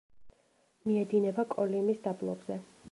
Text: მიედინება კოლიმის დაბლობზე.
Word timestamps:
მიედინება 0.87 1.47
კოლიმის 1.55 2.05
დაბლობზე. 2.09 2.63